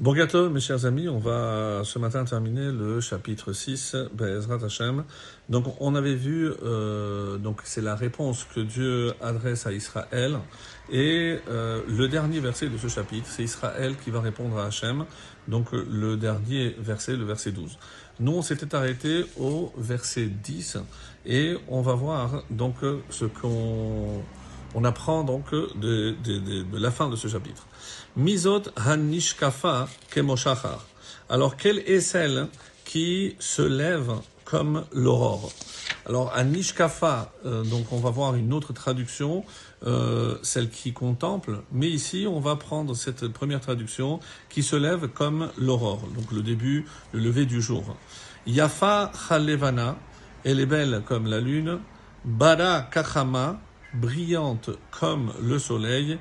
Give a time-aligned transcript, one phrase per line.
[0.00, 5.04] Bon gâteau, mes chers amis, on va ce matin terminer le chapitre 6, Be'ezrat Hashem.
[5.50, 10.38] Donc, on avait vu, euh, donc c'est la réponse que Dieu adresse à Israël.
[10.90, 15.04] Et euh, le dernier verset de ce chapitre, c'est Israël qui va répondre à Hachem.
[15.48, 17.78] Donc, le dernier verset, le verset 12.
[18.20, 20.78] Nous, on s'était arrêté au verset 10
[21.26, 22.76] et on va voir donc
[23.10, 24.22] ce qu'on
[24.74, 26.16] on apprend donc de,
[26.72, 27.66] la fin de ce chapitre.
[28.16, 30.84] Misot hanishkafa kemoshachar.
[31.28, 32.48] Alors, quelle est celle
[32.84, 34.12] qui se lève
[34.44, 35.52] comme l'aurore?
[36.06, 39.44] Alors, hanishkafa, euh, donc on va voir une autre traduction,
[39.86, 45.08] euh, celle qui contemple, mais ici on va prendre cette première traduction qui se lève
[45.08, 47.96] comme l'aurore, donc le début, le lever du jour.
[48.46, 49.96] Yafa chalevana,
[50.44, 51.78] elle est belle comme la lune,
[52.24, 53.60] bara kachama,
[53.94, 56.18] brillante comme le soleil,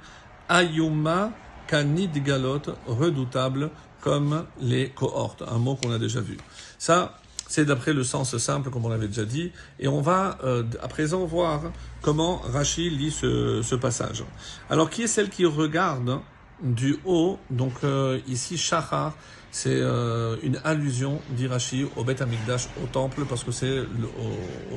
[0.48, 1.32] Ayuma
[1.68, 3.70] Kanid Galot, redoutable
[4.02, 6.38] comme les cohortes, un mot qu'on a déjà vu.
[6.78, 10.64] Ça, c'est d'après le sens simple, comme on l'avait déjà dit, et on va euh,
[10.82, 11.64] à présent voir
[12.02, 14.24] comment Rachid lit ce, ce, passage.
[14.70, 16.20] Alors, qui est celle qui regarde
[16.62, 17.40] du haut?
[17.50, 19.16] Donc euh, ici, Shachar,
[19.52, 23.84] c'est euh, une allusion d'Irachi au Beth Amikdash, au temple, parce que c'est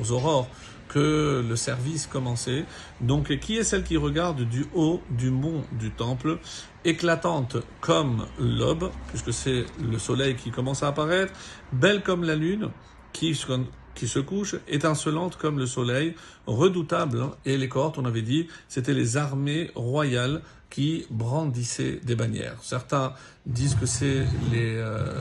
[0.01, 0.47] aux aurores
[0.93, 2.65] que le service commençait.
[3.01, 6.37] Donc, qui est celle qui regarde du haut du mont du temple,
[6.85, 11.33] éclatante comme l'aube, puisque c'est le soleil qui commence à apparaître,
[11.71, 12.69] belle comme la lune,
[13.11, 18.47] qui, se couche, étincelante comme le soleil, redoutable, hein, et les cohortes, on avait dit,
[18.67, 22.57] c'était les armées royales qui brandissaient des bannières.
[22.61, 23.13] Certains
[23.45, 25.19] disent que c'est les, euh,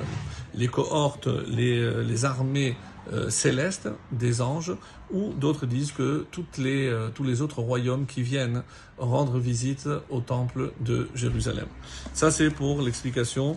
[0.54, 2.76] les cohortes, les, euh, armées
[3.12, 4.72] euh, célestes des anges,
[5.10, 8.62] ou d'autres disent que toutes les, euh, tous les autres royaumes qui viennent
[8.98, 11.66] rendre visite au temple de Jérusalem.
[12.14, 13.56] Ça, c'est pour l'explication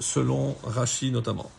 [0.00, 1.50] selon Rashi notamment.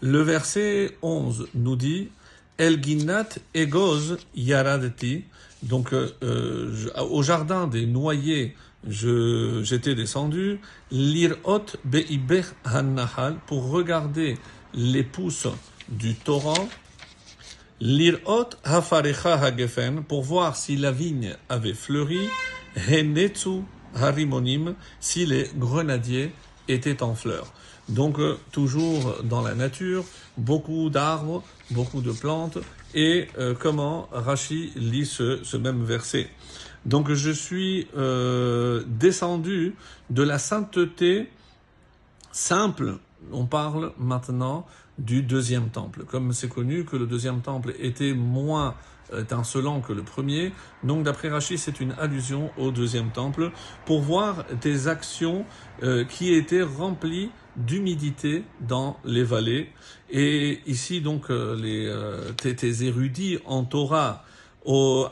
[0.00, 2.08] Le verset 11 nous dit
[2.56, 5.24] El Ginat Egoz Yaradeti.
[5.62, 10.60] Donc, au jardin des noyers, je, j'étais descendu.
[10.90, 14.36] Lirot Beiber Hannahal pour regarder
[14.74, 15.48] les pousses
[15.88, 16.68] du torrent.
[17.80, 22.28] Lirot hafarecha hagefen, pour voir si la vigne avait fleuri,
[22.88, 23.62] henetsu
[23.94, 26.32] harimonim, si les grenadiers
[26.68, 27.52] étaient en fleurs.
[27.88, 30.04] Donc, euh, toujours dans la nature,
[30.36, 32.58] beaucoup d'arbres, beaucoup de plantes,
[32.94, 36.28] et euh, comment Rashi lit ce, ce, même verset?
[36.86, 39.74] Donc, je suis euh, descendu
[40.08, 41.28] de la sainteté
[42.32, 42.98] simple.
[43.32, 44.66] On parle maintenant
[44.98, 46.04] du deuxième temple.
[46.04, 48.74] Comme c'est connu que le deuxième temple était moins
[49.16, 50.52] étincelant que le premier,
[50.84, 53.50] donc d'après Rachid, c'est une allusion au deuxième temple
[53.84, 55.44] pour voir des actions
[55.82, 59.70] euh, qui étaient remplies d'humidité dans les vallées.
[60.10, 64.24] Et ici, donc, euh, les, euh, tes érudits en Torah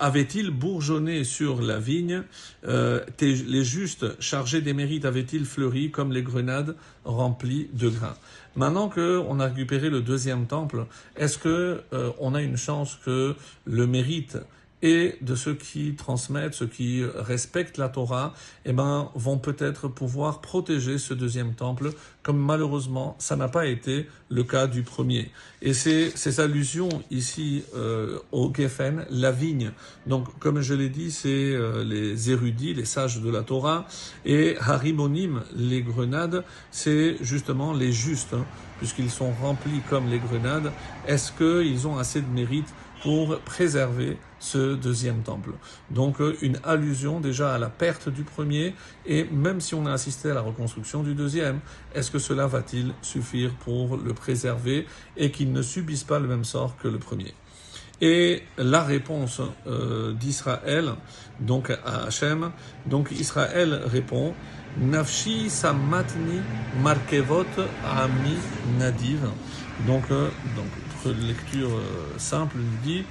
[0.00, 2.22] avait-il bourgeonné sur la vigne
[2.66, 8.16] euh, Les justes chargés des mérites avaient-ils fleuri comme les grenades remplies de grains?
[8.56, 13.36] Maintenant qu'on a récupéré le deuxième temple, est-ce que euh, on a une chance que
[13.64, 14.38] le mérite
[14.82, 18.34] et de ceux qui transmettent, ceux qui respectent la Torah,
[18.64, 21.90] eh ben, vont peut-être pouvoir protéger ce deuxième temple,
[22.22, 25.30] comme malheureusement ça n'a pas été le cas du premier.
[25.62, 29.72] Et c'est ces allusions ici euh, au Geffen, la vigne.
[30.06, 33.86] Donc, comme je l'ai dit, c'est euh, les érudits, les sages de la Torah,
[34.24, 38.44] et Harimonim, les grenades, c'est justement les justes, hein,
[38.78, 40.70] puisqu'ils sont remplis comme les grenades.
[41.06, 42.68] Est-ce qu'ils ont assez de mérite
[43.02, 45.50] pour préserver ce deuxième temple.
[45.90, 48.74] Donc euh, une allusion déjà à la perte du premier
[49.06, 51.60] et même si on a assisté à la reconstruction du deuxième,
[51.94, 56.44] est-ce que cela va-t-il suffire pour le préserver et qu'il ne subisse pas le même
[56.44, 57.34] sort que le premier?
[58.00, 60.92] Et la réponse euh, d'Israël,
[61.40, 62.52] donc à Hachem,
[62.86, 64.34] donc Israël répond
[64.80, 66.40] Nafshi samatni
[66.80, 67.44] markevot
[67.84, 68.36] ami
[68.78, 69.26] nadiv.
[69.86, 70.66] Donc, euh, donc
[71.06, 73.04] lecture euh, simple nous dit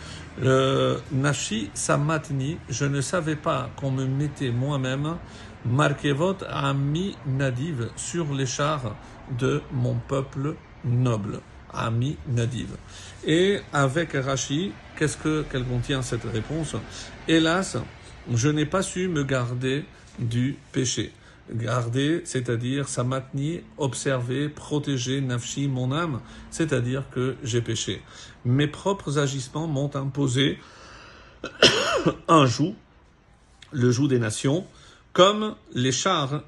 [0.44, 5.18] euh, Nashi samatni, je ne savais pas qu'on me mettait moi-même
[5.66, 8.96] markevot ami nadiv sur les chars
[9.40, 10.56] de mon peuple
[10.86, 11.42] noble.
[11.74, 12.70] Ami Nadiv.
[13.26, 16.76] Et avec Rashi, qu'est-ce que qu'elle contient cette réponse?
[17.28, 17.78] Hélas,
[18.34, 19.86] je n'ai pas su me garder
[20.18, 21.12] du péché.
[21.52, 26.20] Garder, c'est-à-dire samatni, observer, protéger nafshi, mon âme,
[26.52, 28.02] c'est-à-dire que j'ai péché.
[28.44, 30.60] Mes propres agissements m'ont imposé
[32.28, 32.76] un joug,
[33.72, 34.66] le joug des nations,
[35.14, 36.44] comme les chars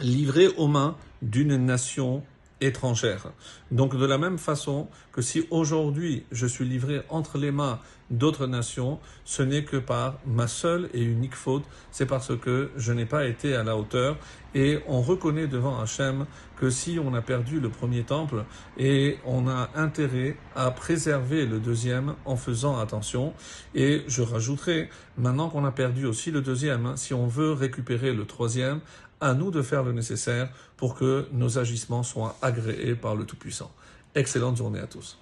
[0.00, 2.22] livré aux mains d'une nation
[2.64, 3.32] étrangère.
[3.70, 7.80] Donc de la même façon que si aujourd'hui je suis livré entre les mains
[8.10, 12.92] d'autres nations, ce n'est que par ma seule et unique faute, c'est parce que je
[12.92, 14.16] n'ai pas été à la hauteur
[14.54, 18.44] et on reconnaît devant Hachem que si on a perdu le premier temple
[18.78, 23.34] et on a intérêt à préserver le deuxième en faisant attention
[23.74, 28.24] et je rajouterai maintenant qu'on a perdu aussi le deuxième, si on veut récupérer le
[28.24, 28.80] troisième,
[29.20, 33.70] à nous de faire le nécessaire pour que nos agissements soient agréés par le Tout-Puissant.
[34.14, 35.18] Excellente journée à tous.